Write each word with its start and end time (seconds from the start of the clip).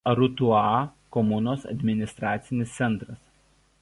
Arutua 0.11 0.61
komunos 1.15 1.67
administracinis 1.73 2.73
centras. 2.81 3.21